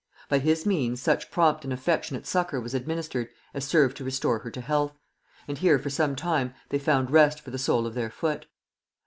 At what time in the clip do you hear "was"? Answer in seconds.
2.59-2.73